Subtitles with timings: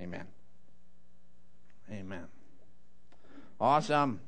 [0.00, 0.26] Amen.
[1.90, 2.24] Amen.
[3.58, 4.20] Awesome.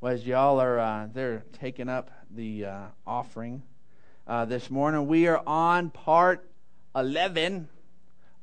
[0.00, 3.62] Well, as y'all are uh, they're taking up the uh, offering
[4.26, 6.50] uh, this morning, we are on part
[6.94, 7.68] eleven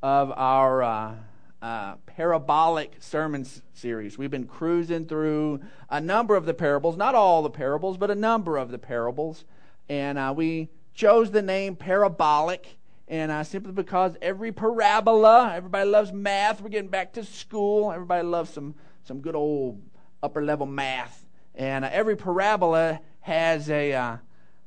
[0.02, 1.16] of our uh,
[1.62, 4.18] uh, parabolic sermon series.
[4.18, 8.16] We've been cruising through a number of the parables, not all the parables, but a
[8.16, 9.46] number of the parables,
[9.88, 12.78] and uh, we chose the name parabolic
[13.08, 16.62] and uh, simply because every parabola, everybody loves math.
[16.62, 17.92] We're getting back to school.
[17.92, 19.82] Everybody loves some some good old
[20.24, 24.18] upper level math, and uh, every parabola has a uh,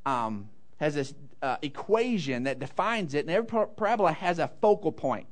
[0.07, 4.93] um, has this uh, equation that defines it, and every par- parabola has a focal
[4.93, 5.27] point.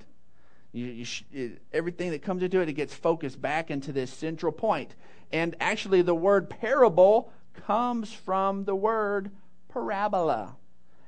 [0.73, 4.13] You, you sh- it, everything that comes into it, it gets focused back into this
[4.13, 4.97] central point.
[5.33, 9.31] And actually, the word parable comes from the word
[9.69, 10.57] parabola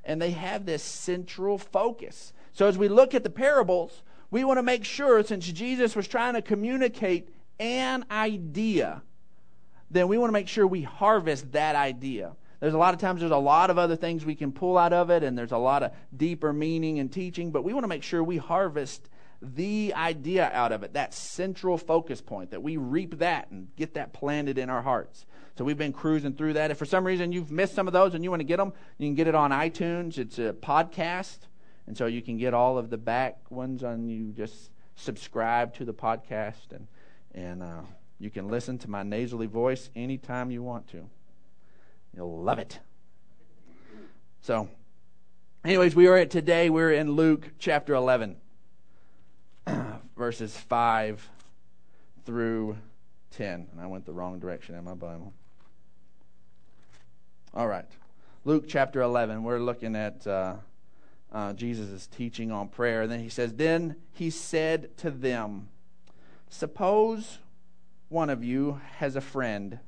[0.09, 2.33] and they have this central focus.
[2.51, 6.07] So as we look at the parables, we want to make sure, since Jesus was
[6.07, 9.03] trying to communicate an idea,
[9.91, 12.35] then we want to make sure we harvest that idea.
[12.59, 14.93] There's a lot of times there's a lot of other things we can pull out
[14.93, 17.87] of it, and there's a lot of deeper meaning and teaching, but we want to
[17.87, 19.09] make sure we harvest
[19.41, 23.93] the idea out of it, that central focus point, that we reap that and get
[23.93, 25.25] that planted in our hearts.
[25.57, 26.71] So we've been cruising through that.
[26.71, 28.73] If for some reason you've missed some of those and you want to get them,
[28.97, 30.17] you can get it on iTunes.
[30.17, 31.39] It's a podcast.
[31.87, 35.85] And so you can get all of the back ones on you just subscribe to
[35.85, 36.87] the podcast and
[37.33, 37.81] and uh,
[38.19, 41.09] you can listen to my nasally voice anytime you want to.
[42.15, 42.79] You'll love it.
[44.41, 44.69] So,
[45.63, 46.69] anyways, we are at today.
[46.69, 48.37] We're in Luke chapter 11,
[50.17, 51.29] verses 5
[52.25, 52.77] through
[53.31, 53.67] 10.
[53.71, 55.33] And I went the wrong direction in my Bible.
[57.53, 57.85] All right.
[58.45, 60.55] Luke chapter 11, we're looking at uh,
[61.31, 63.03] uh, Jesus' teaching on prayer.
[63.03, 65.69] And then he says, Then he said to them,
[66.49, 67.39] Suppose
[68.07, 69.79] one of you has a friend,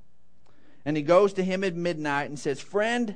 [0.85, 3.15] and he goes to him at midnight and says, Friend,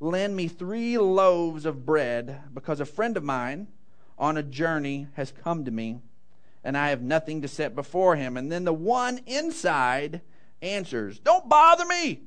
[0.00, 3.68] lend me three loaves of bread, because a friend of mine
[4.18, 6.00] on a journey has come to me,
[6.62, 8.36] and I have nothing to set before him.
[8.36, 10.22] And then the one inside
[10.62, 12.22] answers, Don't bother me.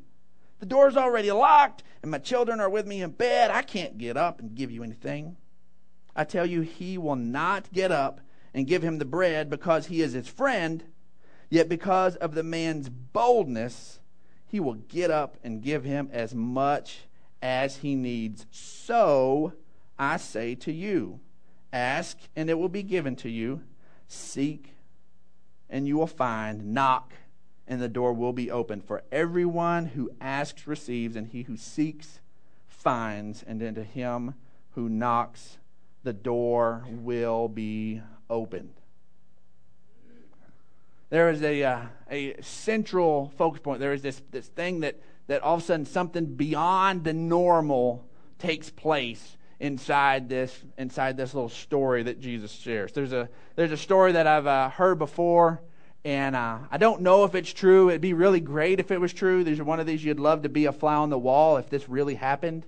[0.59, 3.52] The door's already locked, and my children are with me in bed.
[3.52, 5.38] I can't get up and give you anything.
[6.16, 8.22] I tell you, he will not get up
[8.54, 10.84] and give him the bread because he is his friend,
[11.50, 14.00] yet because of the man's boldness,
[14.48, 17.02] he will get up and give him as much
[17.42, 18.48] as he needs.
[18.50, 19.54] So
[20.00, 21.19] I say to you,
[21.72, 23.62] ask and it will be given to you,
[24.08, 24.74] seek
[25.70, 27.14] and you will find, knock
[27.68, 28.86] and the door will be opened.
[28.86, 32.22] For everyone who asks receives, and he who seeks
[32.68, 34.36] finds, and unto him
[34.72, 35.58] who knocks
[36.04, 38.74] the door will be opened.
[41.10, 43.80] There is a, uh, a central focus point.
[43.80, 48.06] There is this, this thing that, that all of a sudden something beyond the normal
[48.40, 52.91] takes place inside this inside this little story that Jesus shares.
[52.91, 55.62] There's a there's a story that I've uh, heard before
[56.07, 57.90] and uh, I don't know if it's true.
[57.90, 59.44] It'd be really great if it was true.
[59.44, 61.90] There's one of these you'd love to be a fly on the wall if this
[61.90, 62.66] really happened.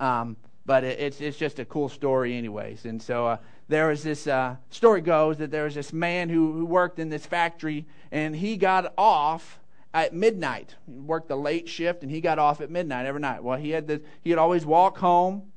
[0.00, 0.36] Um,
[0.66, 2.86] but it, it's it's just a cool story, anyways.
[2.86, 3.36] And so uh,
[3.68, 7.10] there was this uh, story goes that there was this man who, who worked in
[7.10, 9.60] this factory, and he got off
[9.94, 10.74] at midnight.
[10.86, 13.44] He worked the late shift, and he got off at midnight every night.
[13.44, 15.52] Well, he had the he'd always walk home,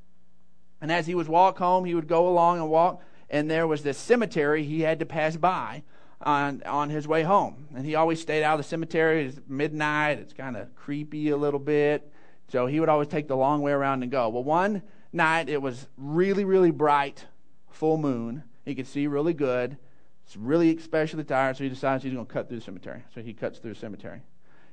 [0.83, 3.83] and as he was walk home, he would go along and walk, and there was
[3.83, 5.81] this cemetery he had to pass by
[6.19, 7.69] on on his way home.
[7.73, 9.25] And he always stayed out of the cemetery.
[9.27, 10.19] It's midnight.
[10.19, 12.11] It's kind of creepy a little bit.
[12.49, 14.27] So he would always take the long way around and go.
[14.27, 14.83] Well, one
[15.13, 17.27] night it was really, really bright,
[17.71, 18.44] full moon.
[18.65, 19.77] He could see really good.
[20.25, 23.03] It's really especially tired, so he decides he's going to cut through the cemetery.
[23.15, 24.19] So he cuts through the cemetery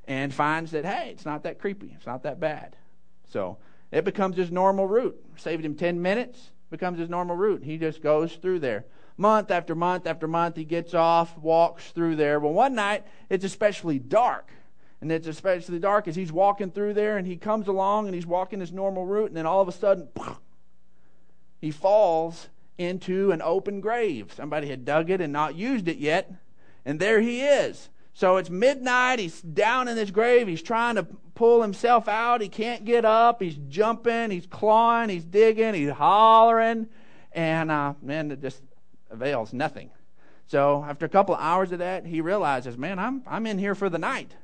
[0.09, 1.93] and finds that, hey, it's not that creepy.
[1.97, 2.75] It's not that bad.
[3.29, 3.59] So
[3.93, 5.19] it becomes his normal route.
[5.37, 7.63] Saved him 10 minutes, becomes his normal route.
[7.65, 8.85] He just goes through there
[9.21, 12.41] month after month after month, he gets off, walks through there.
[12.41, 14.51] Well, one night, it's especially dark.
[15.03, 18.27] And it's especially dark as he's walking through there and he comes along and he's
[18.27, 20.09] walking his normal route, and then all of a sudden,
[21.61, 22.49] he falls
[22.79, 24.33] into an open grave.
[24.35, 26.33] Somebody had dug it and not used it yet,
[26.85, 27.91] and there he is.
[28.21, 29.19] So it's midnight.
[29.19, 30.47] He's down in this grave.
[30.47, 32.43] He's trying to pull himself out.
[32.43, 33.41] He can't get up.
[33.41, 34.31] He's jumping.
[34.31, 35.09] He's clawing.
[35.09, 35.73] He's digging.
[35.73, 36.89] He's hollering.
[37.33, 38.61] And uh, man, it just
[39.11, 39.89] avails nothing.
[40.49, 43.75] So after a couple of hours of that, he realizes, man, I'm, I'm in here
[43.75, 44.37] for the night.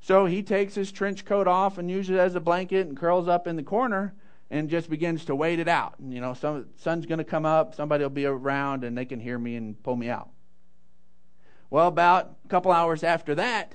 [0.00, 3.26] So he takes his trench coat off and uses it as a blanket and curls
[3.26, 4.12] up in the corner
[4.50, 5.94] and just begins to wait it out.
[6.06, 9.18] You know, some sun's going to come up, somebody will be around, and they can
[9.18, 10.28] hear me and pull me out.
[11.74, 13.74] Well, about a couple hours after that,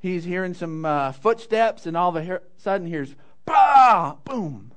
[0.00, 3.14] he's hearing some uh, footsteps, and all of a sudden hears,
[3.44, 4.72] bah, boom.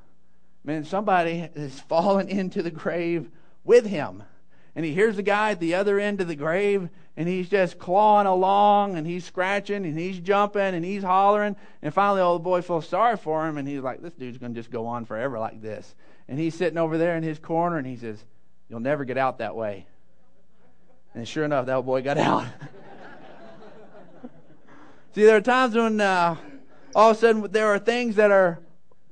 [0.64, 3.32] Man, somebody is falling into the grave
[3.64, 4.22] with him.
[4.76, 7.80] And he hears the guy at the other end of the grave, and he's just
[7.80, 11.56] clawing along, and he's scratching, and he's jumping, and he's hollering.
[11.82, 14.60] And finally, old boy feels sorry for him, and he's like, This dude's going to
[14.60, 15.96] just go on forever like this.
[16.28, 18.24] And he's sitting over there in his corner, and he says,
[18.70, 19.88] You'll never get out that way.
[21.14, 22.46] And sure enough, that boy got out.
[25.14, 26.38] See, there are times when uh,
[26.96, 28.60] all of a sudden there are things that are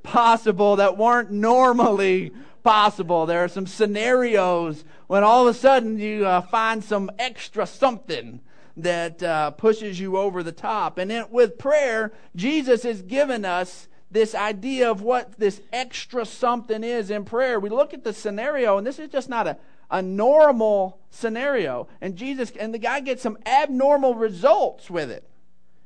[0.01, 2.31] possible that weren't normally
[2.63, 3.25] possible.
[3.25, 8.39] There are some scenarios when all of a sudden you uh, find some extra something
[8.77, 10.97] that uh, pushes you over the top.
[10.97, 16.83] And then with prayer, Jesus has given us this idea of what this extra something
[16.83, 17.59] is in prayer.
[17.59, 19.57] We look at the scenario, and this is just not a,
[19.89, 21.87] a normal scenario.
[22.01, 25.29] And Jesus and the guy gets some abnormal results with it.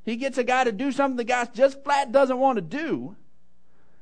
[0.04, 3.16] He gets a guy to do something the guy just flat doesn't want to do.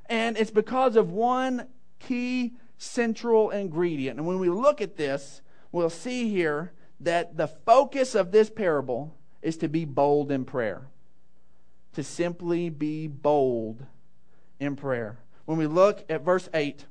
[0.08, 1.68] And it's because of one
[2.00, 4.18] key central ingredient.
[4.18, 9.16] And when we look at this, we'll see here that the focus of this parable
[9.42, 10.88] is to be bold in prayer.
[11.94, 13.86] To simply be bold
[14.60, 15.20] in prayer.
[15.46, 16.86] When we look at verse 8,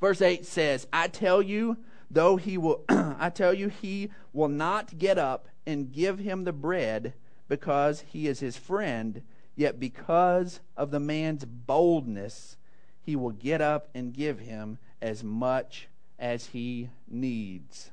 [0.00, 1.76] verse 8 says, I tell you,
[2.10, 6.52] though he will I tell you he will not get up and give him the
[6.52, 7.14] bread
[7.48, 9.22] because he is his friend,
[9.56, 12.56] yet because of the man's boldness,
[13.00, 17.90] he will get up and give him as much as he needs.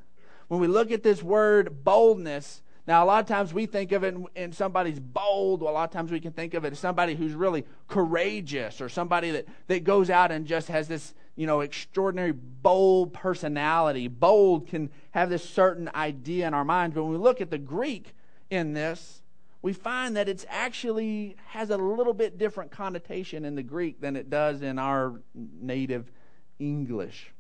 [0.48, 4.06] When we look at this word boldness, now, a lot of times we think of
[4.06, 5.62] it in, somebody's bold.
[5.62, 8.80] Well, a lot of times we can think of it as somebody who's really courageous
[8.80, 14.08] or somebody that, that goes out and just has this, you know, extraordinary bold personality.
[14.08, 16.96] Bold can have this certain idea in our minds.
[16.96, 18.16] But when we look at the Greek
[18.50, 19.22] in this,
[19.62, 24.16] we find that it's actually has a little bit different connotation in the Greek than
[24.16, 26.10] it does in our native
[26.58, 27.34] English.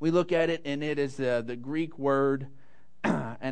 [0.00, 2.46] We look at it, and it is the Greek word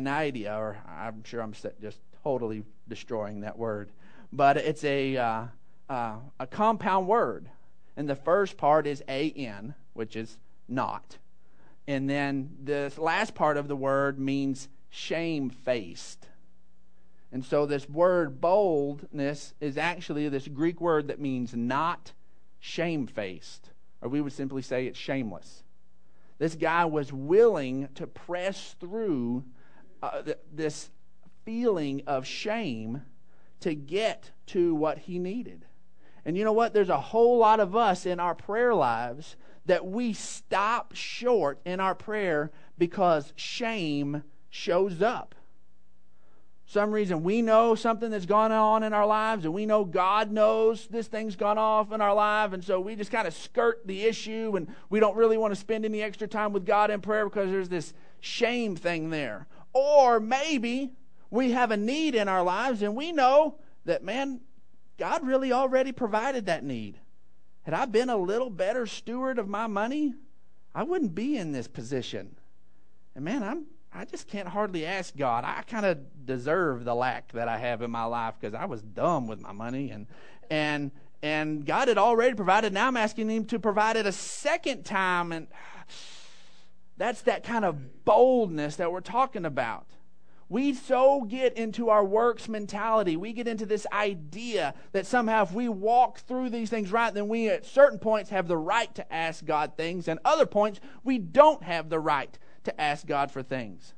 [0.07, 3.89] idea, or I'm sure I'm just totally destroying that word,
[4.31, 5.43] but it's a, uh,
[5.89, 7.49] uh, a compound word.
[7.95, 11.17] And the first part is an, which is not.
[11.87, 16.27] And then the last part of the word means shamefaced.
[17.31, 22.13] And so this word boldness is actually this Greek word that means not
[22.59, 23.69] shamefaced,
[24.01, 25.63] or we would simply say it's shameless.
[26.39, 29.43] This guy was willing to press through
[30.01, 30.91] uh, th- this
[31.45, 33.01] feeling of shame
[33.61, 35.65] to get to what he needed.
[36.25, 36.73] And you know what?
[36.73, 39.35] There's a whole lot of us in our prayer lives
[39.65, 45.35] that we stop short in our prayer because shame shows up.
[46.69, 50.31] Some reason we know something that's gone on in our lives, and we know God
[50.31, 53.87] knows this thing's gone off in our life, and so we just kind of skirt
[53.87, 56.99] the issue, and we don't really want to spend any extra time with God in
[57.01, 59.47] prayer because there's this shame thing there.
[59.73, 60.91] Or maybe
[61.29, 63.55] we have a need in our lives and we know
[63.85, 64.41] that, man,
[64.97, 66.97] God really already provided that need.
[67.63, 70.13] Had I been a little better steward of my money,
[70.73, 72.35] I wouldn't be in this position.
[73.15, 73.65] And man, I'm
[73.97, 75.43] I just can't hardly ask God.
[75.43, 78.83] I kind of deserve the lack that I have in my life because I was
[78.83, 80.05] dumb with my money and
[80.51, 80.91] and
[81.23, 82.73] and God had already provided.
[82.73, 85.47] Now I'm asking him to provide it a second time and
[86.97, 89.87] that's that kind of boldness that we're talking about.
[90.47, 93.17] We so get into our works mentality.
[93.17, 97.27] We get into this idea that somehow if we walk through these things right, then
[97.27, 101.17] we at certain points have the right to ask God things, and other points we
[101.17, 102.37] don't have the right
[102.67, 103.93] to ask God for things.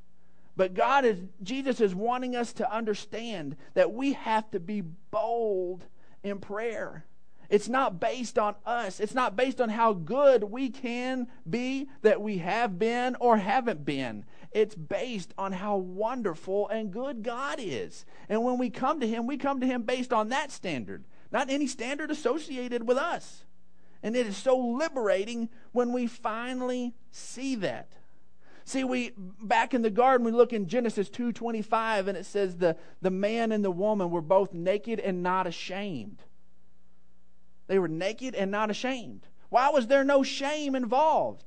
[0.55, 5.85] But God is, Jesus is wanting us to understand that we have to be bold
[6.23, 7.05] in prayer.
[7.49, 8.99] It's not based on us.
[8.99, 13.85] It's not based on how good we can be, that we have been or haven't
[13.85, 14.25] been.
[14.51, 18.05] It's based on how wonderful and good God is.
[18.27, 21.49] And when we come to Him, we come to Him based on that standard, not
[21.49, 23.45] any standard associated with us.
[24.03, 27.93] And it is so liberating when we finally see that.
[28.69, 32.77] See, we back in the garden, we look in Genesis 2:25, and it says the,
[33.01, 36.21] the man and the woman were both naked and not ashamed.
[37.65, 39.25] They were naked and not ashamed.
[39.49, 41.45] Why was there no shame involved?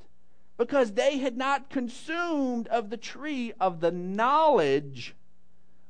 [0.59, 5.15] Because they had not consumed of the tree of the knowledge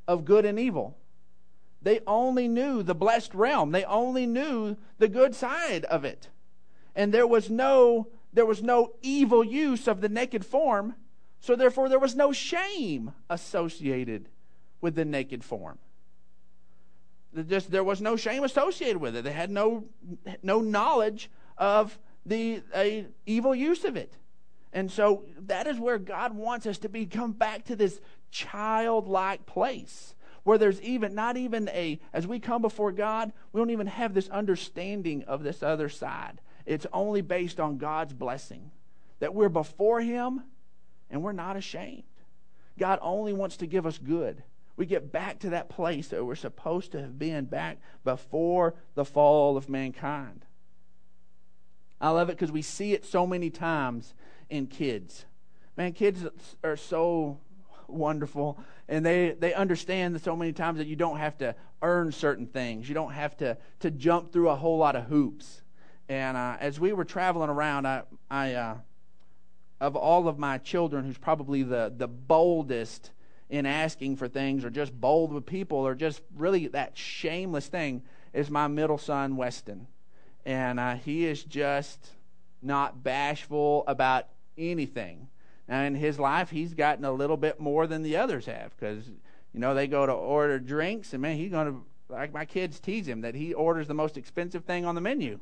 [0.07, 0.99] of good and evil.
[1.81, 3.73] They only knew the blessed realm.
[3.73, 6.29] They only knew the good side of it.
[6.95, 10.95] And there was no there was no evil use of the naked form,
[11.43, 14.29] so therefore there was no shame associated
[14.81, 15.79] with the naked form.
[17.49, 19.25] Just, there was no shame associated with it.
[19.25, 19.85] They had no,
[20.43, 24.15] no knowledge of the a evil use of it.
[24.73, 27.07] And so that is where God wants us to be.
[27.07, 32.63] Come back to this childlike place where there's even not even a as we come
[32.63, 36.41] before God, we don't even have this understanding of this other side.
[36.67, 38.71] It's only based on God's blessing.
[39.19, 40.45] That we're before him
[41.13, 42.03] and we're not ashamed.
[42.79, 44.43] God only wants to give us good.
[44.77, 49.05] We get back to that place that we're supposed to have been back before the
[49.05, 50.47] fall of mankind.
[52.01, 54.15] I love it because we see it so many times
[54.51, 55.27] in kids.
[55.77, 56.27] Man, kids
[56.65, 57.39] are so
[57.87, 62.47] wonderful and they they understand so many times that you don't have to earn certain
[62.47, 65.63] things you don't have to to jump through a whole lot of hoops
[66.09, 68.77] and uh, as we were traveling around i i uh,
[69.83, 73.11] of all of my children who's probably the the boldest
[73.51, 78.03] in asking for things or just bold with people or just really that shameless thing
[78.33, 79.87] is my middle son weston
[80.45, 82.11] and uh, he is just
[82.63, 85.29] not bashful about anything.
[85.69, 89.09] And in his life, he's gotten a little bit more than the others have because,
[89.53, 92.81] you know, they go to order drinks, and man, he's going to, like my kids
[92.81, 95.39] tease him that he orders the most expensive thing on the menu.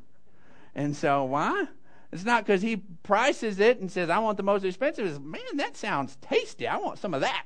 [0.75, 1.65] And so, why?
[2.11, 5.05] It's not because he prices it and says, I want the most expensive.
[5.05, 6.67] It's, man, that sounds tasty.
[6.67, 7.45] I want some of that.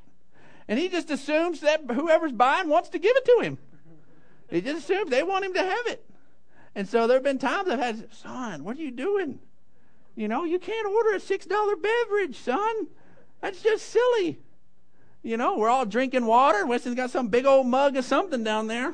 [0.67, 3.57] And he just assumes that whoever's buying wants to give it to him.
[4.49, 6.09] He just assumes they want him to have it.
[6.73, 9.39] And so there have been times I've had, son, what are you doing?
[10.15, 12.87] You know, you can't order a $6 beverage, son.
[13.41, 14.39] That's just silly.
[15.21, 16.65] You know, we're all drinking water.
[16.65, 18.93] Weston's got some big old mug of something down there.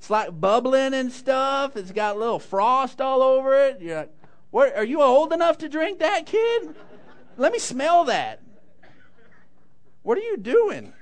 [0.00, 1.76] It's like bubbling and stuff.
[1.76, 3.82] It's got a little frost all over it.
[3.82, 4.14] You're like,
[4.50, 6.74] what, are you old enough to drink that, kid?
[7.36, 8.40] Let me smell that.
[10.02, 10.94] What are you doing?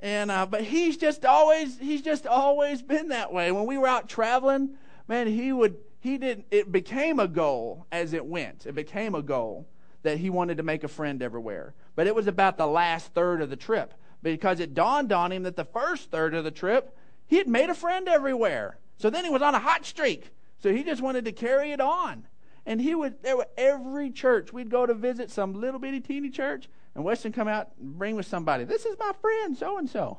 [0.00, 3.52] And uh, but he's just always he's just always been that way.
[3.52, 4.70] When we were out traveling,
[5.06, 8.66] man, he would he didn't it became a goal as it went.
[8.66, 9.68] It became a goal
[10.02, 11.72] that he wanted to make a friend everywhere.
[11.94, 13.94] But it was about the last third of the trip
[14.24, 16.96] because it dawned on him that the first third of the trip
[17.32, 18.76] he had made a friend everywhere.
[18.98, 20.32] So then he was on a hot streak.
[20.58, 22.26] So he just wanted to carry it on.
[22.66, 26.28] And he would there were every church we'd go to visit some little bitty teeny
[26.28, 28.64] church and Weston come out and bring with somebody.
[28.64, 30.18] This is my friend, so and so.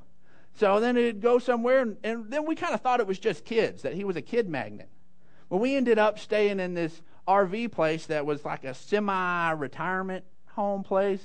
[0.55, 3.45] So then he'd go somewhere, and, and then we kind of thought it was just
[3.45, 4.89] kids, that he was a kid magnet.
[5.49, 10.81] Well, we ended up staying in this RV place that was like a semi-retirement home
[10.81, 11.21] place,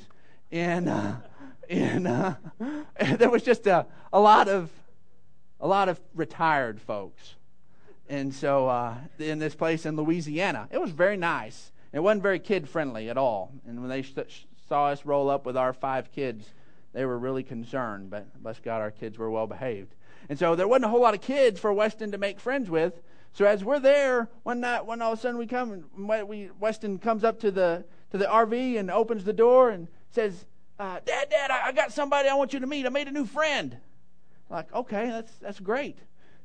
[0.53, 1.15] and uh,
[1.71, 2.35] and, uh,
[3.17, 4.71] there was just a, a lot of
[5.61, 7.35] a lot of retired folks,
[8.09, 11.73] and so uh, in this place in Louisiana, it was very nice.
[11.93, 14.05] It wasn't very kid friendly at all, and when they
[14.69, 16.53] saw us roll up with our five kids,
[16.93, 18.11] they were really concerned.
[18.11, 19.95] But bless God, our kids were well behaved.
[20.29, 23.01] And so there wasn't a whole lot of kids for Weston to make friends with.
[23.33, 26.99] So as we're there one night, when all of a sudden we come, we Weston
[26.99, 30.47] comes up to the to the RV and opens the door and says,
[30.79, 32.87] uh, "Dad, Dad, I, I got somebody I want you to meet.
[32.87, 33.77] I made a new friend."
[34.51, 35.99] Like, okay, that's that's great.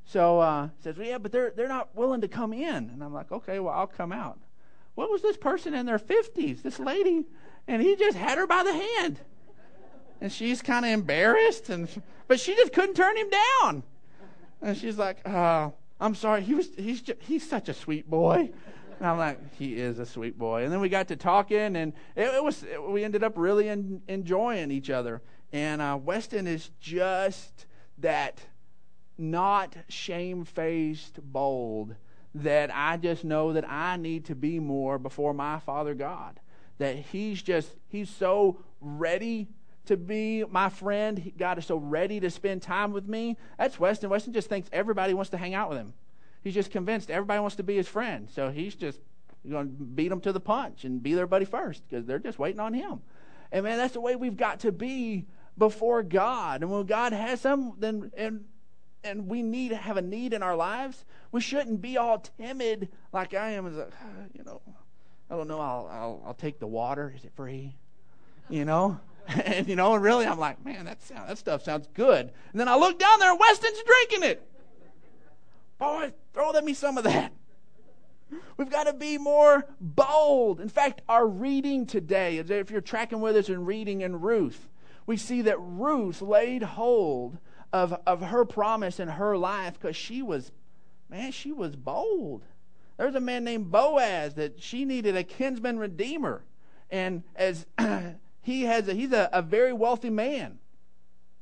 [0.06, 2.90] So uh, says, well, yeah, but they're they're not willing to come in.
[2.90, 4.40] And I'm like, okay, well, I'll come out.
[4.96, 6.62] What was this person in their 50s?
[6.62, 7.26] This lady
[7.68, 9.20] and he just had her by the hand.
[10.22, 11.90] And she's kind of embarrassed, and
[12.28, 13.84] but she just couldn't turn him down.
[14.62, 16.42] And she's like, oh, I'm sorry.
[16.42, 18.52] He was he's just, he's such a sweet boy.
[19.00, 20.64] And I'm like, he is a sweet boy.
[20.64, 23.68] And then we got to talking, and it, it was it, we ended up really
[23.68, 25.22] in, enjoying each other.
[25.52, 27.66] And uh, Weston is just
[27.98, 28.40] that
[29.18, 31.96] not shame-faced bold
[32.36, 36.40] that I just know that I need to be more before my Father God
[36.78, 39.48] that he's just, he's so ready
[39.86, 41.32] to be my friend.
[41.38, 43.38] God is so ready to spend time with me.
[43.58, 44.10] That's Weston.
[44.10, 45.94] Weston just thinks everybody wants to hang out with him.
[46.42, 48.28] He's just convinced everybody wants to be his friend.
[48.34, 49.00] So he's just
[49.50, 52.40] going to beat them to the punch and be their buddy first because they're just
[52.40, 53.02] waiting on him.
[53.52, 55.26] And man, that's the way we've got to be
[55.58, 56.62] before God.
[56.62, 58.46] And when God has some, then and
[59.04, 63.34] and we need have a need in our lives, we shouldn't be all timid like
[63.34, 64.62] I am as a, ah, you know,
[65.30, 65.60] I don't know.
[65.60, 67.14] I'll, I'll, I'll take the water.
[67.16, 67.76] Is it free?
[68.50, 69.00] You know?
[69.28, 72.32] and, you know, and really, I'm like, man, that, sound, that stuff sounds good.
[72.52, 74.48] And then I look down there, and Weston's drinking it.
[75.80, 77.34] Boy, throw me some of that.
[78.58, 80.60] We've got to be more bold.
[80.60, 84.68] In fact, our reading today, if you're tracking with us in reading in Ruth,
[85.06, 87.38] we see that Ruth laid hold
[87.72, 90.52] of, of her promise in her life because she was,
[91.10, 92.44] man, she was bold.
[92.98, 96.44] There's a man named Boaz that she needed a kinsman redeemer.
[96.92, 97.66] And as
[98.42, 100.60] he has a, he's a, a very wealthy man.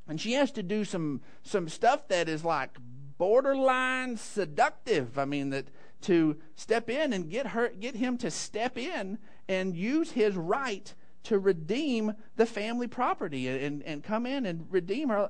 [0.08, 2.78] And she has to do some some stuff that is like
[3.18, 5.18] borderline seductive.
[5.18, 5.68] I mean that
[6.02, 10.94] to step in and get her get him to step in and use his right
[11.24, 15.30] to redeem the family property and, and come in and redeem her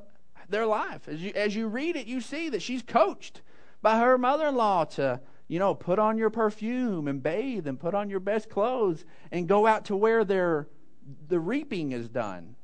[0.50, 1.07] their life.
[1.07, 3.41] As you as you read it, you see that she's coached
[3.81, 7.79] by her mother in law to, you know, put on your perfume and bathe and
[7.79, 10.67] put on your best clothes and go out to where their
[11.27, 12.55] the reaping is done.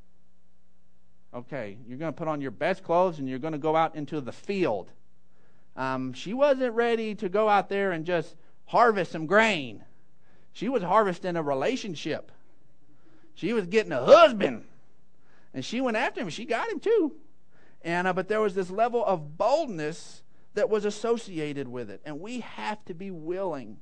[1.34, 3.96] Okay, you're going to put on your best clothes and you're going to go out
[3.96, 4.90] into the field.
[5.76, 9.84] Um, she wasn't ready to go out there and just harvest some grain.
[10.54, 12.32] She was harvesting a relationship.
[13.38, 14.64] She was getting a husband.
[15.54, 16.30] And she went after him.
[16.30, 17.14] She got him too.
[17.84, 20.24] And uh, but there was this level of boldness
[20.56, 22.02] that was associated with it.
[22.04, 23.78] And we have to be willing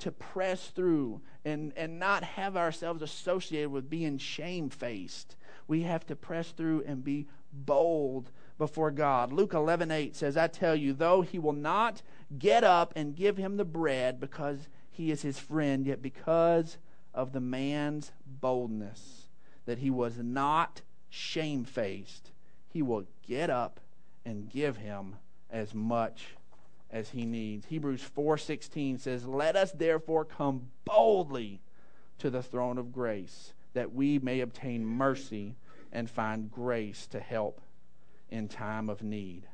[0.00, 5.36] to press through and, and not have ourselves associated with being shamefaced.
[5.68, 9.32] We have to press through and be bold before God.
[9.32, 12.02] Luke 11:8 says, "I tell you, though he will not
[12.36, 16.78] get up and give him the bread because he is his friend, yet because
[17.16, 19.28] of the man's boldness
[19.64, 22.30] that he was not shamefaced,
[22.68, 23.80] he will get up
[24.24, 25.16] and give him
[25.50, 26.36] as much
[26.90, 27.66] as he needs.
[27.66, 31.62] Hebrews 4:16 says, "Let us therefore come boldly
[32.18, 35.56] to the throne of grace, that we may obtain mercy
[35.90, 37.60] and find grace to help
[38.30, 39.48] in time of need."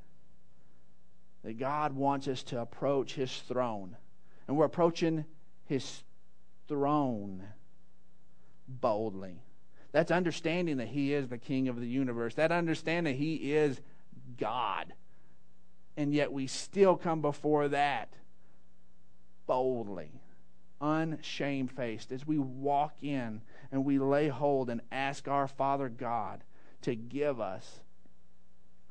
[1.43, 3.97] That God wants us to approach his throne,
[4.47, 5.25] and we're approaching
[5.65, 6.03] his
[6.69, 7.43] throne
[8.69, 9.43] boldly.
[9.93, 12.35] That's understanding that he is the king of the universe.
[12.35, 13.81] That understanding he is
[14.39, 14.93] God
[15.97, 18.15] and yet we still come before that
[19.47, 20.21] boldly,
[20.81, 26.43] unshamefaced, as we walk in and we lay hold and ask our Father God
[26.83, 27.81] to give us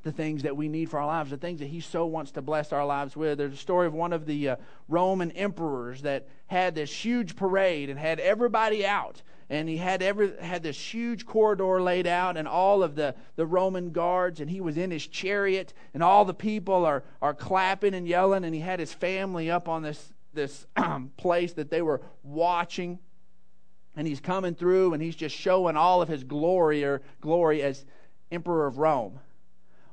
[0.04, 2.42] the things that we need for our lives, the things that He so wants to
[2.42, 3.38] bless our lives with.
[3.38, 4.56] There's a story of one of the uh,
[4.88, 9.22] Roman emperors that had this huge parade and had everybody out
[9.52, 13.46] and he had every had this huge corridor laid out and all of the, the
[13.46, 17.94] Roman guards and he was in his chariot and all the people are are clapping
[17.94, 20.66] and yelling and he had his family up on this this
[21.18, 22.98] place that they were watching
[23.96, 27.86] and he's coming through and he's just showing all of his glory or glory as
[28.32, 29.20] emperor of Rome.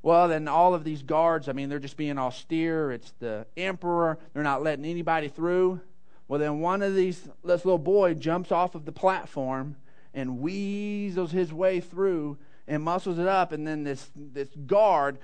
[0.02, 2.92] Well, then all of these guards, I mean, they're just being austere.
[2.92, 4.18] It's the emperor.
[4.32, 5.80] They're not letting anybody through.
[6.28, 9.76] Well, then one of these, this little boy jumps off of the platform
[10.14, 15.18] and weasels his way through and muscles it up, and then this, this guard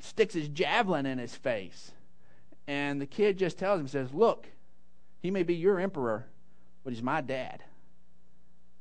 [0.00, 1.92] sticks his javelin in his face.
[2.66, 4.46] And the kid just tells him, says, Look,
[5.20, 6.26] he may be your emperor,
[6.82, 7.62] but he's my dad.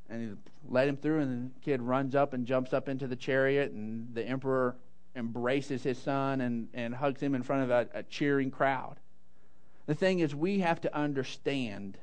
[0.10, 0.36] And he
[0.70, 4.14] let him through, and the kid runs up and jumps up into the chariot, and
[4.14, 4.76] the emperor
[5.18, 8.98] embraces his son and, and hugs him in front of a, a cheering crowd.
[9.88, 11.98] The thing is, we have to understand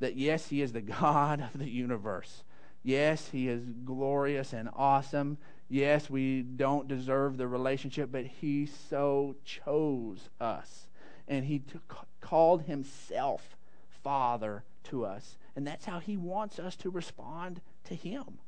[0.00, 2.44] that yes, He is the God of the universe.
[2.82, 5.38] Yes, He is glorious and awesome.
[5.68, 10.86] Yes, we don't deserve the relationship, but He so chose us.
[11.26, 11.80] And He t-
[12.20, 13.56] called Himself
[14.02, 15.36] Father to us.
[15.56, 18.38] And that's how He wants us to respond to Him.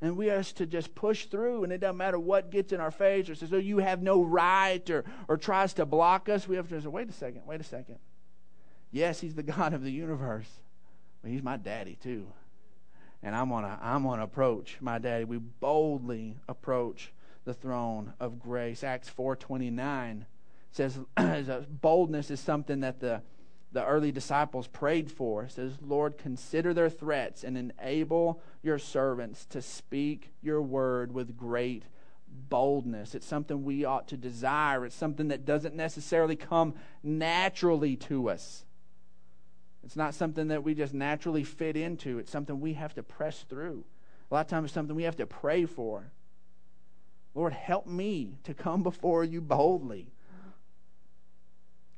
[0.00, 2.92] And we are to just push through, and it doesn't matter what gets in our
[2.92, 6.46] face or says, oh, you have no right or, or tries to block us.
[6.46, 7.98] We have to say, wait a second, wait a second.
[8.90, 10.48] Yes, he's the God of the universe,
[11.20, 12.26] but he's my daddy too.
[13.22, 15.24] And I'm gonna I'm gonna approach my daddy.
[15.24, 17.12] We boldly approach
[17.44, 18.84] the throne of grace.
[18.84, 20.26] Acts four twenty nine
[20.70, 20.98] says
[21.68, 23.22] boldness is something that the
[23.72, 25.44] the early disciples prayed for.
[25.44, 31.36] It says, Lord, consider their threats and enable your servants to speak your word with
[31.36, 31.84] great
[32.28, 33.14] boldness.
[33.14, 34.86] It's something we ought to desire.
[34.86, 38.64] It's something that doesn't necessarily come naturally to us.
[39.84, 42.18] It's not something that we just naturally fit into.
[42.18, 43.84] It's something we have to press through.
[44.30, 46.10] A lot of times it's something we have to pray for.
[47.34, 50.12] Lord, help me to come before you boldly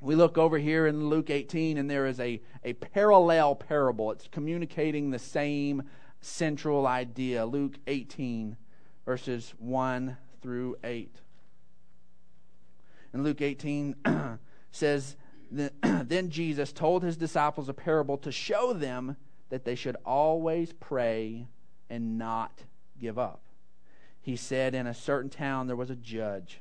[0.00, 4.10] we look over here in Luke 18, and there is a, a parallel parable.
[4.12, 5.82] It's communicating the same
[6.22, 7.44] central idea.
[7.44, 8.56] Luke 18,
[9.04, 11.14] verses 1 through 8.
[13.12, 13.96] And Luke 18
[14.70, 15.16] says,
[15.50, 19.16] Then Jesus told his disciples a parable to show them
[19.50, 21.48] that they should always pray
[21.90, 22.62] and not
[22.98, 23.42] give up.
[24.22, 26.60] He said, In a certain town there was a judge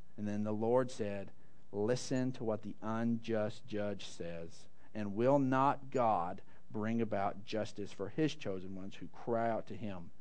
[0.17, 1.31] And then the Lord said,
[1.71, 4.65] Listen to what the unjust judge says.
[4.93, 9.73] And will not God bring about justice for his chosen ones who cry out to
[9.73, 10.11] him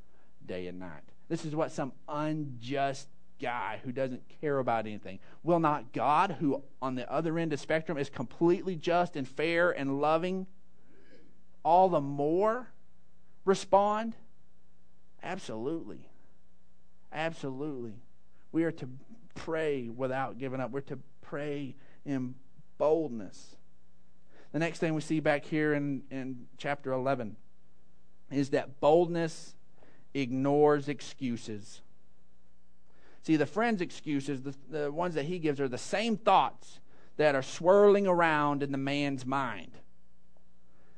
[0.46, 1.02] day and night?
[1.28, 3.08] This is what some unjust
[3.40, 5.18] guy who doesn't care about anything.
[5.42, 9.26] Will not God, who on the other end of the spectrum is completely just and
[9.26, 10.46] fair and loving,
[11.64, 12.68] all the more
[13.44, 14.14] respond?
[15.22, 16.06] Absolutely.
[17.12, 17.94] Absolutely.
[18.52, 18.88] We are to
[19.34, 20.70] pray without giving up.
[20.70, 22.34] We're to pray in
[22.78, 23.56] boldness.
[24.52, 27.36] The next thing we see back here in, in chapter 11
[28.30, 29.54] is that boldness
[30.14, 31.82] ignores excuses.
[33.22, 36.80] See, the friend's excuses, the, the ones that he gives, are the same thoughts
[37.16, 39.72] that are swirling around in the man's mind.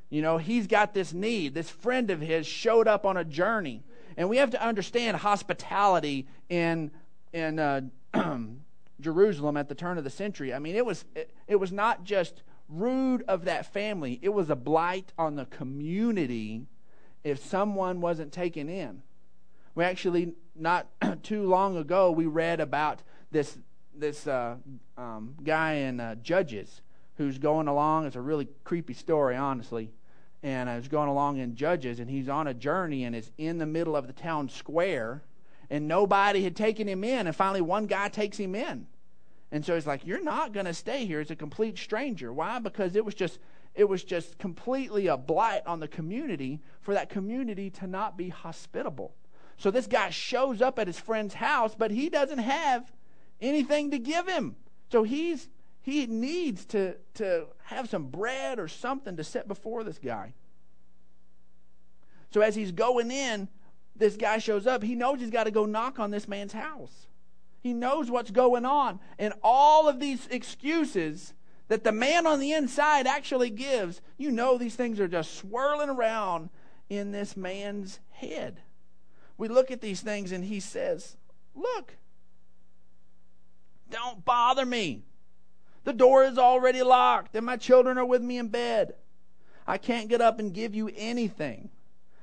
[0.09, 1.55] You know, he's got this need.
[1.55, 3.83] This friend of his showed up on a journey.
[4.17, 6.91] And we have to understand hospitality in,
[7.33, 7.81] in uh,
[9.01, 10.55] Jerusalem at the turn of the century.
[10.55, 14.49] I mean, it was, it, it was not just rude of that family, it was
[14.49, 16.67] a blight on the community
[17.25, 19.03] if someone wasn't taken in.
[19.75, 20.89] We actually, not
[21.23, 23.59] too long ago, we read about this,
[23.95, 24.57] this uh,
[24.97, 26.83] um, guy in uh, Judges
[27.17, 28.07] who's going along.
[28.07, 29.91] It's a really creepy story, honestly.
[30.43, 33.59] And I was going along in Judges, and he's on a journey and is in
[33.59, 35.23] the middle of the town square,
[35.73, 37.27] and nobody had taken him in.
[37.27, 38.87] And finally, one guy takes him in.
[39.51, 41.21] And so he's like, You're not going to stay here.
[41.21, 42.33] It's a complete stranger.
[42.33, 42.59] Why?
[42.59, 43.39] Because it was just
[43.75, 48.29] it was just completely a blight on the community for that community to not be
[48.29, 49.15] hospitable.
[49.57, 52.93] So this guy shows up at his friend's house, but he doesn't have
[53.41, 54.57] anything to give him.
[54.91, 55.49] So he's
[55.81, 60.35] he needs to, to have some bread or something to set before this guy.
[62.31, 63.49] So as he's going in,
[64.03, 64.83] this guy shows up.
[64.83, 67.07] He knows he's got to go knock on this man's house.
[67.61, 68.99] He knows what's going on.
[69.19, 71.35] And all of these excuses
[71.69, 75.89] that the man on the inside actually gives, you know these things are just swirling
[75.89, 76.51] around
[76.91, 78.61] in this man's head.
[79.39, 81.17] We look at these things and he says,
[81.55, 81.97] Look,
[83.91, 85.05] don't bother me.
[85.85, 88.95] The door is already locked and my children are with me in bed.
[89.67, 91.71] I can't get up and give you anything.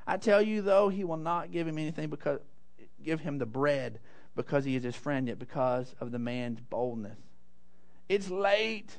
[0.10, 2.39] I tell you though, he will not give him anything because
[3.04, 4.00] give him the bread
[4.36, 7.19] because he is his friend, yet because of the man's boldness.
[8.10, 8.98] It's late.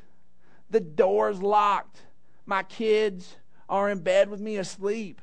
[0.70, 2.02] The door's locked.
[2.46, 3.34] My kids
[3.68, 5.20] are in bed with me asleep.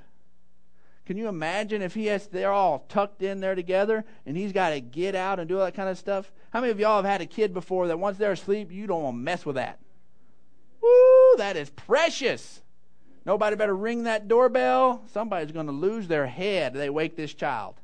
[1.06, 4.72] Can you imagine if he has they're all tucked in there together and he's got
[4.72, 6.34] to get out and do all that kind of stuff?
[6.50, 9.04] How many of y'all have had a kid before that once they're asleep, you don't
[9.04, 9.80] want to mess with that?
[10.82, 12.62] Woo, that is precious.
[13.28, 15.04] Nobody better ring that doorbell.
[15.12, 16.74] Somebody's going to lose their head.
[16.74, 17.76] They wake this child.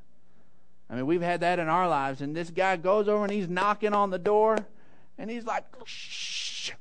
[0.90, 2.22] I mean, we've had that in our lives.
[2.22, 4.58] And this guy goes over and he's knocking on the door
[5.18, 6.72] and he's like, shh,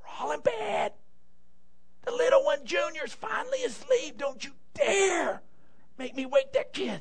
[0.00, 0.92] we're all in bed.
[2.04, 4.18] The little one, Junior's finally asleep.
[4.18, 5.40] Don't you dare
[5.98, 7.00] make me wake that kid.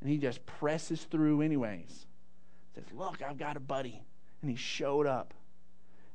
[0.00, 2.06] And he just presses through, anyways.
[2.74, 4.02] Says, Look, I've got a buddy.
[4.40, 5.32] And he showed up.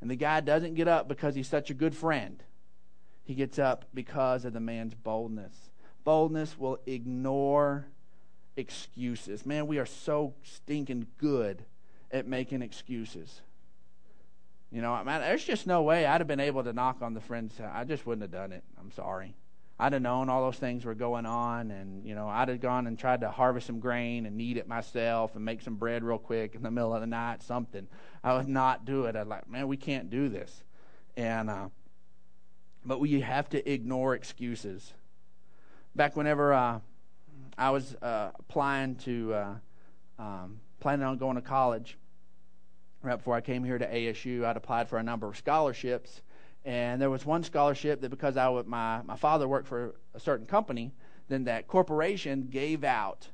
[0.01, 2.43] And the guy doesn't get up because he's such a good friend.
[3.25, 5.71] He gets up because of the man's boldness.
[6.03, 7.87] Boldness will ignore
[8.55, 9.45] excuses.
[9.45, 11.65] Man, we are so stinking good
[12.11, 13.41] at making excuses.
[14.71, 17.21] You know, man, there's just no way I'd have been able to knock on the
[17.21, 17.71] friend's house.
[17.73, 18.63] I just wouldn't have done it.
[18.79, 19.35] I'm sorry.
[19.79, 22.87] I'd have known all those things were going on, and you know, I'd have gone
[22.87, 26.17] and tried to harvest some grain and knead it myself and make some bread real
[26.17, 27.87] quick in the middle of the night, something.
[28.23, 29.15] I would not do it.
[29.15, 30.63] I'd like, man, we can't do this,
[31.17, 31.67] and uh,
[32.85, 34.93] but we have to ignore excuses.
[35.95, 36.79] Back whenever uh,
[37.57, 39.55] I was uh, applying to, uh,
[40.19, 41.97] um, planning on going to college,
[43.01, 46.21] right before I came here to ASU, I'd applied for a number of scholarships
[46.65, 50.47] and there was one scholarship that because I my, my father worked for a certain
[50.47, 50.91] company,
[51.29, 53.29] then that corporation gave out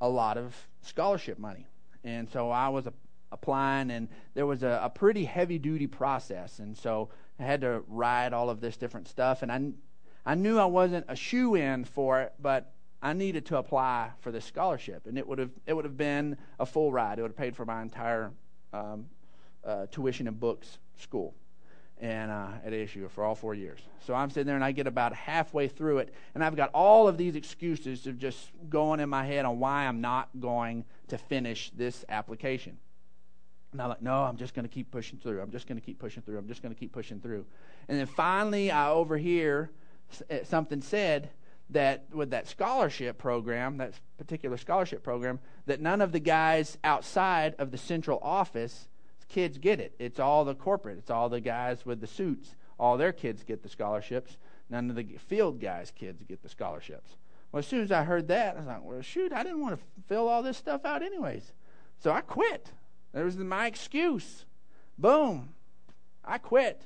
[0.00, 1.66] a lot of scholarship money.
[2.04, 2.92] And so I was a,
[3.32, 6.60] applying, and there was a, a pretty heavy duty process.
[6.60, 9.42] And so I had to write all of this different stuff.
[9.42, 9.70] And I,
[10.24, 12.72] I knew I wasn't a shoe in for it, but
[13.02, 15.06] I needed to apply for this scholarship.
[15.06, 17.54] And it would have, it would have been a full ride, it would have paid
[17.54, 18.32] for my entire
[18.72, 19.06] um,
[19.64, 21.34] uh, tuition and books school.
[21.98, 23.80] and uh, at ASU for all four years.
[24.06, 27.08] So I'm sitting there and I get about halfway through it, and I've got all
[27.08, 31.18] of these excuses of just going in my head on why I'm not going to
[31.18, 32.78] finish this application.
[33.72, 35.40] And I'm like, no, I'm just going to keep pushing through.
[35.40, 36.38] I'm just going to keep pushing through.
[36.38, 37.44] I'm just going to keep pushing through.
[37.88, 39.70] And then finally, I overhear
[40.30, 41.30] eh, something said
[41.70, 47.54] that with that scholarship program, that particular scholarship program, that none of the guys outside
[47.58, 48.88] of the central office
[49.28, 49.94] kids get it.
[49.98, 50.98] It's all the corporate.
[50.98, 52.54] It's all the guys with the suits.
[52.78, 54.36] All their kids get the scholarships.
[54.70, 57.16] None of the field guys' kids get the scholarships.
[57.50, 59.78] Well, as soon as I heard that, I was like, well, shoot, I didn't want
[59.78, 61.52] to fill all this stuff out anyways.
[61.98, 62.70] So I quit.
[63.16, 64.44] That was my excuse.
[64.98, 65.54] Boom.
[66.22, 66.82] I quit.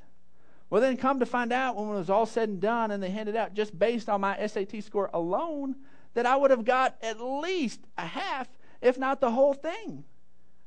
[0.70, 3.10] Well, then come to find out when it was all said and done and they
[3.10, 5.74] handed out just based on my SAT score alone
[6.14, 8.46] that I would have got at least a half,
[8.80, 10.04] if not the whole thing.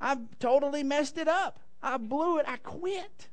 [0.02, 1.62] I've totally messed it up.
[1.82, 2.46] I blew it.
[2.46, 3.30] I quit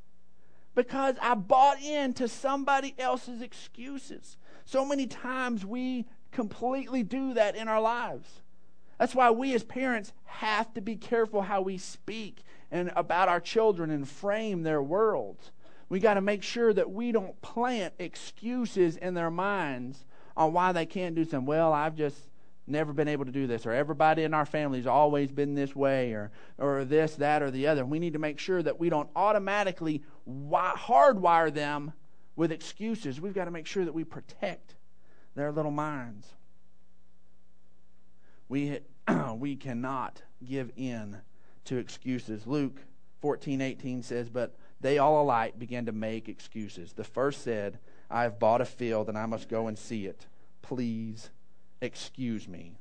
[0.76, 4.36] because I bought into somebody else's excuses.
[4.64, 8.42] So many times we completely do that in our lives.
[9.00, 13.40] That's why we as parents have to be careful how we speak and about our
[13.40, 15.38] children and frame their world.
[15.88, 20.04] We got to make sure that we don't plant excuses in their minds
[20.36, 21.46] on why they can't do something.
[21.46, 22.18] Well, I've just
[22.66, 26.12] never been able to do this, or everybody in our family's always been this way,
[26.12, 27.86] or, or this, that, or the other.
[27.86, 31.94] We need to make sure that we don't automatically hardwire them
[32.36, 33.18] with excuses.
[33.18, 34.74] We've got to make sure that we protect
[35.34, 36.34] their little minds.
[38.50, 38.80] We,
[39.36, 41.16] we cannot give in
[41.64, 42.46] to excuses.
[42.46, 42.78] Luke
[43.20, 46.92] 14 18 says, But they all alike began to make excuses.
[46.92, 47.78] The first said,
[48.10, 50.26] I have bought a field and I must go and see it.
[50.60, 51.30] Please
[51.80, 52.76] excuse me.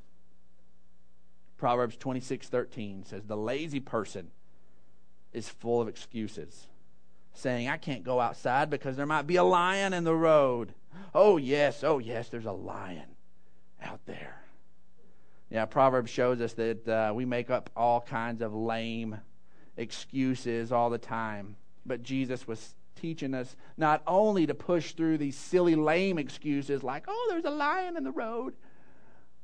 [1.58, 4.32] Proverbs 26:13 says the lazy person
[5.34, 6.68] is full of excuses,
[7.34, 10.74] saying I can't go outside because there might be a lion in the road.
[11.14, 13.16] Oh yes, oh yes, there's a lion
[13.82, 14.39] out there.
[15.50, 19.20] Yeah, Proverbs shows us that uh, we make up all kinds of lame
[19.78, 21.56] excuses all the time.
[21.86, 27.06] But Jesus was teaching us not only to push through these silly, lame excuses like,
[27.08, 28.54] oh, there's a lion in the road,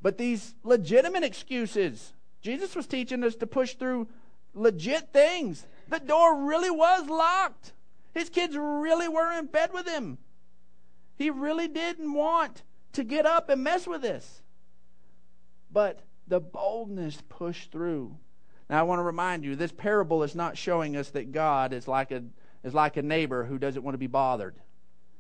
[0.02, 2.14] but these legitimate excuses.
[2.42, 4.08] Jesus was teaching us to push through
[4.54, 5.66] legit things.
[5.90, 7.74] The door really was locked.
[8.14, 10.20] His kids really were in bed with him.
[11.18, 12.64] He really didn't want
[12.94, 14.42] to get up and mess with this.
[15.76, 18.16] But the boldness pushed through.
[18.70, 21.86] Now I want to remind you, this parable is not showing us that God is
[21.86, 22.24] like a
[22.64, 24.56] is like a neighbor who doesn't want to be bothered.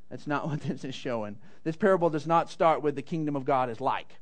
[0.10, 1.36] That's not what this is showing.
[1.66, 4.16] This parable does not start with the kingdom of God is like.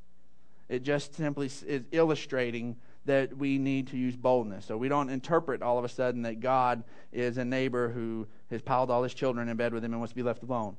[0.70, 4.66] It just simply is illustrating that we need to use boldness.
[4.66, 8.64] So we don't interpret all of a sudden that God is a neighbor who has
[8.64, 10.78] piled all his children in bed with him and wants to be left alone.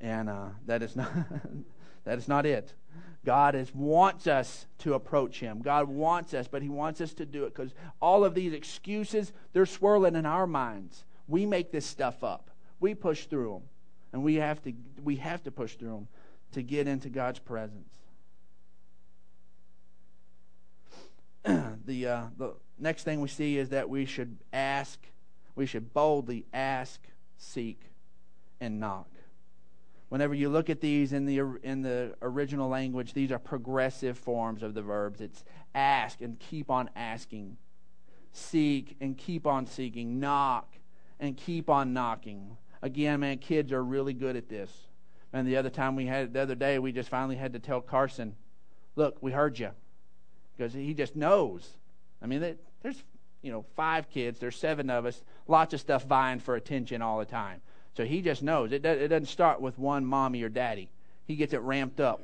[0.00, 1.12] And uh, that is not
[2.04, 2.72] that is not it.
[3.24, 5.60] God is, wants us to approach Him.
[5.60, 9.32] God wants us, but He wants us to do it because all of these excuses
[9.52, 11.04] they're swirling in our minds.
[11.26, 12.50] We make this stuff up.
[12.80, 13.62] We push through them,
[14.12, 16.08] and we have to we have to push through them
[16.52, 17.98] to get into God's presence.
[21.86, 24.98] the, uh, the next thing we see is that we should ask,
[25.54, 27.00] we should boldly ask,
[27.36, 27.80] seek,
[28.60, 29.08] and knock.
[30.08, 34.62] Whenever you look at these in the, in the original language, these are progressive forms
[34.62, 35.20] of the verbs.
[35.20, 35.44] It's
[35.74, 37.58] ask and keep on asking,
[38.32, 40.76] seek and keep on seeking, knock
[41.20, 42.56] and keep on knocking.
[42.80, 44.70] Again, man, kids are really good at this.
[45.32, 47.80] And the other time we had, the other day, we just finally had to tell
[47.80, 48.34] Carson,
[48.96, 49.70] look, we heard you
[50.56, 51.68] because he just knows.
[52.22, 53.02] I mean, there's
[53.42, 57.18] you know five kids, there's seven of us, lots of stuff vying for attention all
[57.18, 57.60] the time.
[57.98, 58.70] So he just knows.
[58.70, 60.88] It, it doesn't start with one mommy or daddy.
[61.26, 62.22] He gets it ramped up.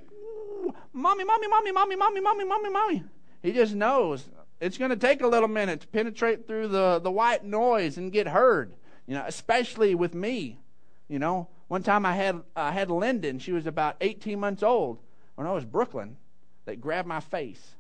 [0.92, 3.04] Mommy, mommy, mommy, mommy, mommy, mommy, mommy, mommy.
[3.42, 4.24] He just knows
[4.60, 8.12] it's going to take a little minute to penetrate through the, the white noise and
[8.12, 8.72] get heard.
[9.08, 10.60] You know, especially with me.
[11.08, 13.40] You know, one time I had I had Lyndon.
[13.40, 15.00] She was about 18 months old.
[15.34, 16.18] When I was Brooklyn,
[16.66, 17.74] that grabbed my face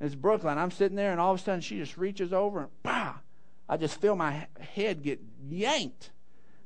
[0.00, 0.56] it's Brooklyn.
[0.56, 3.16] I'm sitting there, and all of a sudden she just reaches over and bah!
[3.68, 6.10] I just feel my head get yanked.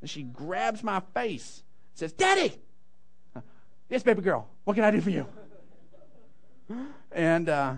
[0.05, 1.63] And she grabs my face
[1.93, 2.61] and says, Daddy!
[3.89, 4.47] Yes, baby girl.
[4.65, 5.27] What can I do for you?
[7.11, 7.77] and uh,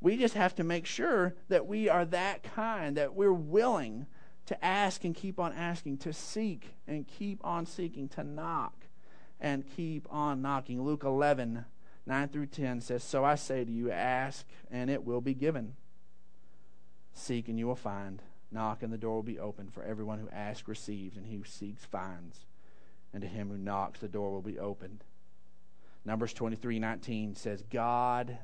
[0.00, 4.06] we just have to make sure that we are that kind, that we're willing
[4.46, 8.86] to ask and keep on asking, to seek and keep on seeking, to knock
[9.40, 10.80] and keep on knocking.
[10.80, 11.64] Luke 11
[12.06, 15.74] 9 through 10 says, So I say to you, ask, and it will be given.
[17.12, 18.22] Seek, and you will find.
[18.50, 19.72] Knock, and the door will be opened.
[19.72, 22.46] For everyone who asks receives, and he who seeks finds.
[23.12, 25.04] And to him who knocks, the door will be opened.
[26.04, 28.38] Numbers 23:19 says, God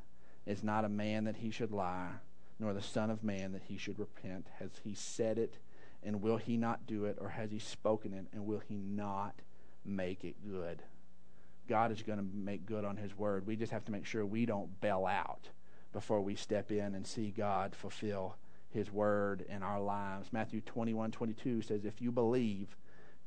[0.46, 2.10] is not a man that he should lie,
[2.58, 4.48] nor the Son of Man that he should repent.
[4.58, 5.58] Has he said it,
[6.02, 7.16] and will he not do it?
[7.20, 9.34] Or has he spoken it, and will he not
[9.84, 10.82] make it good?
[11.66, 13.46] God is going to make good on his word.
[13.46, 15.48] We just have to make sure we don't bail out
[15.92, 18.36] before we step in and see God fulfill
[18.74, 20.32] his word in our lives.
[20.32, 22.76] Matthew 21 22 says, If you believe,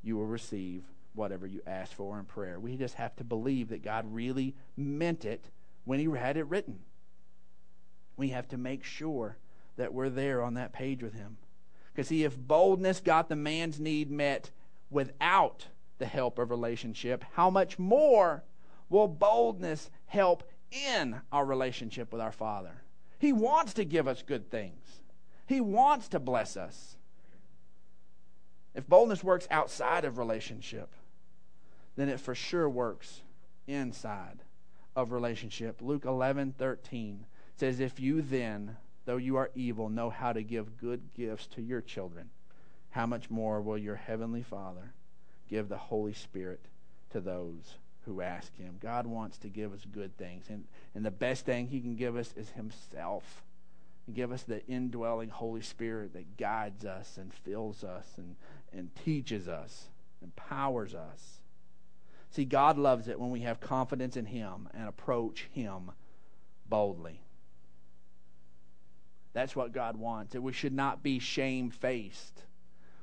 [0.03, 0.83] you will receive
[1.15, 2.59] whatever you ask for in prayer.
[2.59, 5.49] We just have to believe that God really meant it
[5.85, 6.79] when he had it written.
[8.17, 9.37] We have to make sure
[9.77, 11.37] that we're there on that page with him.
[11.91, 14.51] Because, see, if boldness got the man's need met
[14.89, 18.43] without the help of relationship, how much more
[18.89, 22.83] will boldness help in our relationship with our Father?
[23.19, 25.01] He wants to give us good things,
[25.47, 26.97] He wants to bless us.
[28.75, 30.89] If boldness works outside of relationship,
[31.95, 33.21] then it for sure works
[33.65, 34.43] inside
[34.95, 35.81] of relationship.
[35.81, 40.77] Luke 11 13 says, If you then, though you are evil, know how to give
[40.77, 42.29] good gifts to your children,
[42.91, 44.93] how much more will your heavenly Father
[45.49, 46.61] give the Holy Spirit
[47.11, 48.75] to those who ask Him?
[48.81, 50.45] God wants to give us good things.
[50.49, 53.43] And, and the best thing He can give us is Himself.
[54.07, 58.35] And give us the indwelling Holy Spirit that guides us and fills us and,
[58.73, 59.89] and teaches us,
[60.23, 61.41] empowers us.
[62.31, 65.91] See, God loves it when we have confidence in Him and approach Him
[66.67, 67.21] boldly.
[69.33, 70.35] That's what God wants.
[70.35, 72.41] We should not be shame faced.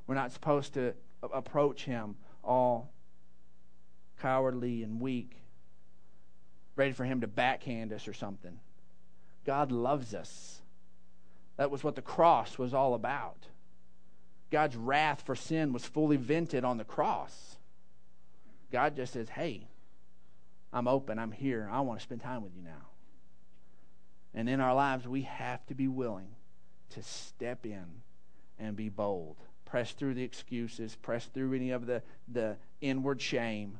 [0.06, 2.92] We're not supposed to approach Him all
[4.20, 5.36] cowardly and weak,
[6.76, 8.58] ready for Him to backhand us or something.
[9.44, 10.60] God loves us.
[11.56, 13.46] That was what the cross was all about.
[14.50, 17.56] God's wrath for sin was fully vented on the cross.
[18.70, 19.68] God just says, Hey,
[20.72, 21.18] I'm open.
[21.18, 21.68] I'm here.
[21.70, 22.88] I want to spend time with you now.
[24.34, 26.34] And in our lives, we have to be willing
[26.90, 27.86] to step in
[28.58, 29.36] and be bold.
[29.64, 33.78] Press through the excuses, press through any of the, the inward shame,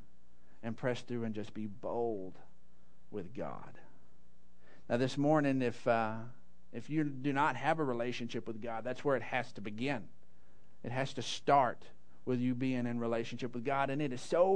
[0.62, 2.38] and press through and just be bold
[3.10, 3.78] with God.
[4.88, 6.14] Now, this morning, if, uh,
[6.74, 10.02] if you do not have a relationship with God, that's where it has to begin.
[10.82, 11.84] It has to start
[12.26, 13.90] with you being in relationship with God.
[13.90, 14.52] And it is so